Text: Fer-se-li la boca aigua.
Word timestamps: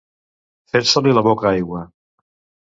Fer-se-li 0.71 1.13
la 1.17 1.23
boca 1.29 1.49
aigua. 1.51 1.85